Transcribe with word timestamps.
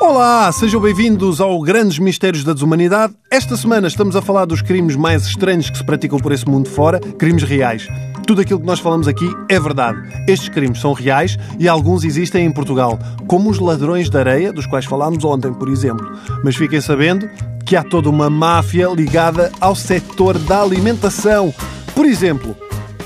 Olá, 0.00 0.50
sejam 0.52 0.80
bem-vindos 0.80 1.40
ao 1.40 1.60
Grandes 1.62 1.98
Mistérios 1.98 2.44
da 2.44 2.52
Desumanidade. 2.52 3.14
Esta 3.30 3.56
semana 3.56 3.88
estamos 3.88 4.14
a 4.16 4.22
falar 4.22 4.44
dos 4.44 4.62
crimes 4.62 4.96
mais 4.96 5.26
estranhos 5.26 5.70
que 5.70 5.78
se 5.78 5.84
praticam 5.84 6.18
por 6.18 6.32
esse 6.32 6.48
mundo 6.48 6.68
fora, 6.68 7.00
crimes 7.00 7.42
reais. 7.42 7.86
Tudo 8.26 8.42
aquilo 8.42 8.60
que 8.60 8.66
nós 8.66 8.80
falamos 8.80 9.08
aqui 9.08 9.28
é 9.48 9.58
verdade. 9.58 9.98
Estes 10.28 10.50
crimes 10.50 10.80
são 10.80 10.92
reais 10.92 11.38
e 11.58 11.66
alguns 11.68 12.04
existem 12.04 12.46
em 12.46 12.52
Portugal, 12.52 12.98
como 13.26 13.48
os 13.50 13.58
ladrões 13.58 14.10
de 14.10 14.18
areia, 14.18 14.52
dos 14.52 14.66
quais 14.66 14.84
falámos 14.84 15.24
ontem, 15.24 15.52
por 15.52 15.68
exemplo. 15.68 16.06
Mas 16.44 16.56
fiquem 16.56 16.80
sabendo 16.80 17.28
que 17.64 17.76
há 17.76 17.82
toda 17.82 18.10
uma 18.10 18.28
máfia 18.28 18.88
ligada 18.88 19.50
ao 19.60 19.74
setor 19.74 20.38
da 20.38 20.62
alimentação. 20.62 21.52
Por 21.94 22.04
exemplo, 22.04 22.56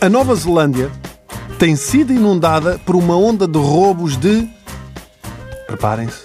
a 0.00 0.08
Nova 0.08 0.34
Zelândia 0.34 0.90
tem 1.60 1.76
sido 1.76 2.10
inundada 2.10 2.80
por 2.86 2.96
uma 2.96 3.14
onda 3.14 3.46
de 3.46 3.58
roubos 3.58 4.16
de. 4.16 4.48
Preparem-se 5.66 6.24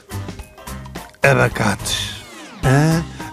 abacates. 1.21 2.15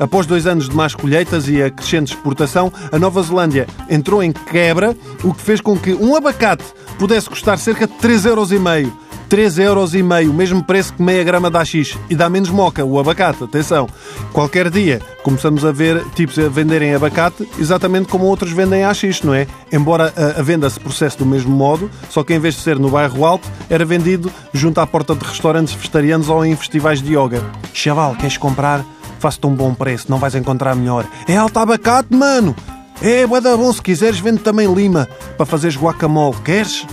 Após 0.00 0.26
dois 0.26 0.48
anos 0.48 0.68
de 0.68 0.74
más 0.74 0.96
colheitas 0.96 1.48
e 1.48 1.62
a 1.62 1.70
crescente 1.70 2.12
exportação, 2.12 2.72
a 2.90 2.98
Nova 2.98 3.22
Zelândia 3.22 3.68
entrou 3.88 4.20
em 4.20 4.32
quebra, 4.32 4.96
o 5.22 5.32
que 5.32 5.40
fez 5.40 5.60
com 5.60 5.78
que 5.78 5.94
um 5.94 6.16
abacate 6.16 6.64
pudesse 6.98 7.30
custar 7.30 7.56
cerca 7.56 7.86
de 7.86 7.94
3,5 7.94 8.26
euros. 8.26 8.92
3 9.32 9.58
euros 9.60 9.94
e 9.94 10.02
meio, 10.02 10.30
mesmo 10.30 10.62
preço 10.62 10.92
que 10.92 11.02
meia 11.02 11.24
grama 11.24 11.50
de 11.50 11.56
AX. 11.56 11.96
E 12.10 12.14
dá 12.14 12.28
menos 12.28 12.50
moca 12.50 12.84
o 12.84 12.98
abacate, 12.98 13.42
atenção. 13.42 13.88
Qualquer 14.30 14.68
dia 14.68 15.00
começamos 15.22 15.64
a 15.64 15.72
ver 15.72 16.04
tipos 16.14 16.38
a 16.38 16.50
venderem 16.50 16.94
abacate 16.94 17.48
exatamente 17.58 18.08
como 18.08 18.26
outros 18.26 18.52
vendem 18.52 18.84
AX, 18.84 19.22
não 19.22 19.32
é? 19.32 19.46
Embora 19.72 20.12
a, 20.14 20.38
a 20.38 20.42
venda 20.42 20.68
se 20.68 20.78
processe 20.78 21.16
do 21.16 21.24
mesmo 21.24 21.50
modo, 21.50 21.90
só 22.10 22.22
que 22.22 22.34
em 22.34 22.38
vez 22.38 22.56
de 22.56 22.60
ser 22.60 22.78
no 22.78 22.90
bairro 22.90 23.24
alto, 23.24 23.48
era 23.70 23.86
vendido 23.86 24.30
junto 24.52 24.82
à 24.82 24.86
porta 24.86 25.14
de 25.14 25.24
restaurantes 25.24 25.72
vegetarianos 25.72 26.28
ou 26.28 26.44
em 26.44 26.54
festivais 26.54 27.00
de 27.00 27.16
yoga. 27.16 27.42
Chaval, 27.72 28.14
queres 28.16 28.36
comprar? 28.36 28.84
Faço-te 29.18 29.46
um 29.46 29.54
bom 29.54 29.72
preço, 29.72 30.10
não 30.10 30.18
vais 30.18 30.34
encontrar 30.34 30.76
melhor. 30.76 31.06
É 31.26 31.38
alto 31.38 31.58
abacate, 31.58 32.14
mano! 32.14 32.54
É, 33.00 33.26
bué 33.26 33.40
da 33.40 33.56
bom, 33.56 33.72
se 33.72 33.80
quiseres 33.80 34.18
vende 34.18 34.40
também 34.40 34.70
lima 34.70 35.08
para 35.38 35.46
fazeres 35.46 35.78
guacamole. 35.78 36.36
Queres? 36.44 36.86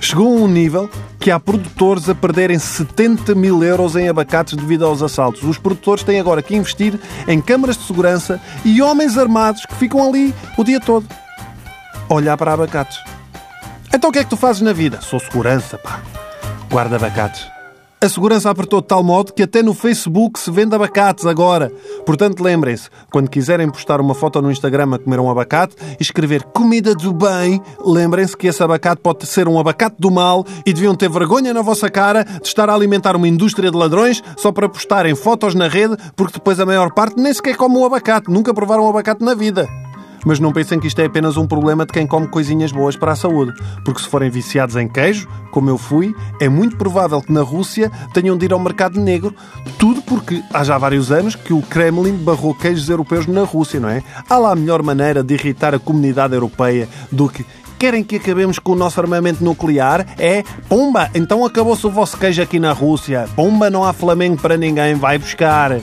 Chegou 0.00 0.28
a 0.28 0.40
um 0.40 0.48
nível 0.48 0.88
que 1.18 1.30
há 1.30 1.40
produtores 1.40 2.08
a 2.08 2.14
perderem 2.14 2.58
70 2.58 3.34
mil 3.34 3.62
euros 3.62 3.96
em 3.96 4.08
abacates 4.08 4.54
devido 4.56 4.86
aos 4.86 5.02
assaltos. 5.02 5.42
Os 5.42 5.58
produtores 5.58 6.04
têm 6.04 6.20
agora 6.20 6.42
que 6.42 6.56
investir 6.56 6.98
em 7.26 7.40
câmaras 7.40 7.76
de 7.76 7.84
segurança 7.84 8.40
e 8.64 8.80
homens 8.80 9.18
armados 9.18 9.66
que 9.66 9.74
ficam 9.74 10.06
ali 10.08 10.34
o 10.56 10.64
dia 10.64 10.80
todo 10.80 11.06
olhar 12.08 12.36
para 12.36 12.52
abacates. 12.52 12.98
Então 13.92 14.10
o 14.10 14.12
que 14.12 14.20
é 14.20 14.24
que 14.24 14.30
tu 14.30 14.36
fazes 14.36 14.62
na 14.62 14.72
vida? 14.72 15.00
Sou 15.00 15.20
segurança, 15.20 15.78
pá. 15.78 16.00
Guarda 16.70 16.96
abacates. 16.96 17.57
A 18.00 18.08
segurança 18.08 18.48
apertou 18.48 18.80
de 18.80 18.86
tal 18.86 19.02
modo 19.02 19.32
que 19.32 19.42
até 19.42 19.60
no 19.60 19.74
Facebook 19.74 20.38
se 20.38 20.52
vende 20.52 20.72
abacates 20.72 21.26
agora. 21.26 21.72
Portanto, 22.06 22.44
lembrem-se, 22.44 22.88
quando 23.10 23.28
quiserem 23.28 23.68
postar 23.68 24.00
uma 24.00 24.14
foto 24.14 24.40
no 24.40 24.52
Instagram 24.52 24.94
a 24.94 24.98
comer 25.00 25.18
um 25.18 25.28
abacate 25.28 25.74
e 25.98 26.00
escrever 26.00 26.44
comida 26.44 26.94
do 26.94 27.12
bem, 27.12 27.60
lembrem-se 27.84 28.36
que 28.36 28.46
esse 28.46 28.62
abacate 28.62 29.02
pode 29.02 29.26
ser 29.26 29.48
um 29.48 29.58
abacate 29.58 29.96
do 29.98 30.12
mal 30.12 30.46
e 30.64 30.72
deviam 30.72 30.94
ter 30.94 31.10
vergonha 31.10 31.52
na 31.52 31.60
vossa 31.60 31.90
cara 31.90 32.22
de 32.22 32.46
estar 32.46 32.70
a 32.70 32.74
alimentar 32.74 33.16
uma 33.16 33.26
indústria 33.26 33.68
de 33.68 33.76
ladrões 33.76 34.22
só 34.36 34.52
para 34.52 34.68
postarem 34.68 35.16
fotos 35.16 35.56
na 35.56 35.66
rede, 35.66 35.96
porque 36.14 36.34
depois 36.34 36.60
a 36.60 36.66
maior 36.66 36.94
parte 36.94 37.20
nem 37.20 37.34
sequer 37.34 37.56
come 37.56 37.78
um 37.78 37.84
abacate, 37.84 38.30
nunca 38.30 38.54
provaram 38.54 38.84
um 38.84 38.90
abacate 38.90 39.24
na 39.24 39.34
vida. 39.34 39.68
Mas 40.24 40.40
não 40.40 40.52
pensem 40.52 40.78
que 40.80 40.86
isto 40.86 41.00
é 41.00 41.06
apenas 41.06 41.36
um 41.36 41.46
problema 41.46 41.86
de 41.86 41.92
quem 41.92 42.06
come 42.06 42.26
coisinhas 42.26 42.72
boas 42.72 42.96
para 42.96 43.12
a 43.12 43.16
saúde. 43.16 43.52
Porque 43.84 44.02
se 44.02 44.08
forem 44.08 44.30
viciados 44.30 44.76
em 44.76 44.88
queijo, 44.88 45.28
como 45.50 45.70
eu 45.70 45.78
fui, 45.78 46.14
é 46.40 46.48
muito 46.48 46.76
provável 46.76 47.20
que 47.20 47.32
na 47.32 47.42
Rússia 47.42 47.90
tenham 48.12 48.36
de 48.36 48.46
ir 48.46 48.52
ao 48.52 48.58
mercado 48.58 49.00
negro. 49.00 49.34
Tudo 49.78 50.02
porque 50.02 50.42
há 50.52 50.64
já 50.64 50.76
vários 50.78 51.12
anos 51.12 51.34
que 51.34 51.52
o 51.52 51.62
Kremlin 51.62 52.16
barrou 52.16 52.54
queijos 52.54 52.88
europeus 52.88 53.26
na 53.26 53.42
Rússia, 53.42 53.80
não 53.80 53.88
é? 53.88 54.02
Há 54.28 54.38
lá 54.38 54.52
a 54.52 54.56
melhor 54.56 54.82
maneira 54.82 55.22
de 55.22 55.34
irritar 55.34 55.74
a 55.74 55.78
comunidade 55.78 56.34
europeia 56.34 56.88
do 57.10 57.28
que 57.28 57.44
Querem 57.78 58.02
que 58.02 58.16
acabemos 58.16 58.58
com 58.58 58.72
o 58.72 58.74
nosso 58.74 59.00
armamento 59.00 59.44
nuclear? 59.44 60.04
É? 60.18 60.42
Pumba! 60.68 61.08
Então 61.14 61.44
acabou-se 61.44 61.86
o 61.86 61.90
vosso 61.90 62.16
queijo 62.16 62.42
aqui 62.42 62.58
na 62.58 62.72
Rússia. 62.72 63.28
Pumba, 63.36 63.70
não 63.70 63.84
há 63.84 63.92
Flamengo 63.92 64.36
para 64.36 64.56
ninguém, 64.56 64.96
vai 64.96 65.16
buscar. 65.16 65.78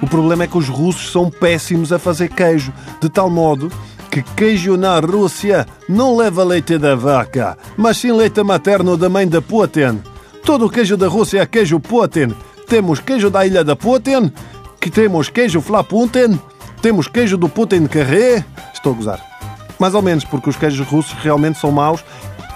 O 0.00 0.06
problema 0.06 0.44
é 0.44 0.46
que 0.46 0.56
os 0.56 0.68
russos 0.68 1.10
são 1.10 1.28
péssimos 1.28 1.92
a 1.92 1.98
fazer 1.98 2.28
queijo, 2.28 2.72
de 3.00 3.08
tal 3.08 3.28
modo 3.28 3.70
que 4.10 4.22
queijo 4.22 4.76
na 4.76 4.98
Rússia 4.98 5.66
não 5.88 6.16
leva 6.16 6.42
leite 6.42 6.76
da 6.76 6.96
vaca, 6.96 7.56
mas 7.76 7.98
sim 7.98 8.10
leite 8.10 8.42
materno 8.42 8.96
da 8.96 9.08
mãe 9.08 9.26
da 9.26 9.40
Putin. 9.40 10.00
Todo 10.44 10.66
o 10.66 10.70
queijo 10.70 10.96
da 10.96 11.06
Rússia 11.06 11.40
é 11.40 11.46
queijo 11.46 11.78
Putin. 11.78 12.34
Temos 12.66 12.98
queijo 12.98 13.30
da 13.30 13.46
ilha 13.46 13.62
da 13.62 13.76
Putin, 13.76 14.32
que 14.80 14.90
temos 14.90 15.28
queijo 15.28 15.60
Flaputin, 15.60 16.40
temos 16.82 17.06
queijo 17.06 17.36
do 17.36 17.48
Putin 17.48 17.86
Carré. 17.86 18.44
Estou 18.74 18.92
a 18.92 18.96
gozar. 18.96 19.20
Mais 19.78 19.94
ou 19.94 20.02
menos, 20.02 20.24
porque 20.24 20.50
os 20.50 20.56
queijos 20.56 20.86
russos 20.86 21.12
realmente 21.22 21.58
são 21.58 21.70
maus 21.70 22.04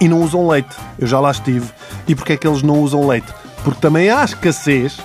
e 0.01 0.09
não 0.09 0.23
usam 0.23 0.49
leite. 0.49 0.75
Eu 0.99 1.07
já 1.07 1.21
lá 1.21 1.31
estive. 1.31 1.71
E 2.09 2.15
porquê 2.15 2.33
é 2.33 2.37
que 2.37 2.47
eles 2.47 2.63
não 2.63 2.81
usam 2.81 3.07
leite? 3.07 3.33
Porque 3.63 3.81
também 3.81 4.11
há 4.11 4.25
escassez, 4.25 4.99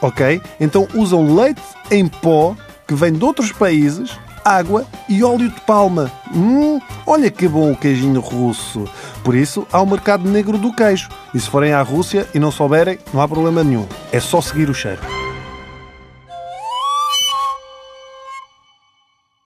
ok? 0.00 0.40
Então 0.60 0.86
usam 0.94 1.34
leite 1.34 1.62
em 1.90 2.06
pó 2.06 2.54
que 2.86 2.94
vem 2.94 3.12
de 3.12 3.24
outros 3.24 3.52
países, 3.52 4.18
água 4.48 4.86
e 5.08 5.22
óleo 5.22 5.48
de 5.48 5.60
palma. 5.60 6.10
Hum, 6.34 6.80
olha 7.06 7.30
que 7.30 7.46
bom 7.48 7.72
o 7.72 7.76
queijinho 7.76 8.20
russo. 8.20 8.84
Por 9.22 9.34
isso, 9.34 9.66
há 9.72 9.80
o 9.80 9.86
mercado 9.86 10.28
negro 10.28 10.58
do 10.58 10.72
queijo. 10.72 11.08
E 11.34 11.40
se 11.40 11.48
forem 11.48 11.72
à 11.72 11.82
Rússia 11.82 12.26
e 12.34 12.38
não 12.38 12.50
souberem, 12.50 12.98
não 13.12 13.20
há 13.20 13.28
problema 13.28 13.62
nenhum. 13.62 13.86
É 14.12 14.20
só 14.20 14.40
seguir 14.40 14.70
o 14.70 14.74
cheiro. 14.74 15.17